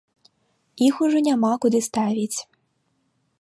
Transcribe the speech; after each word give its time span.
Іх 0.87 0.95
ужо 1.07 1.21
няма 1.27 1.51
куды 1.67 1.79
ставіць. 1.89 2.37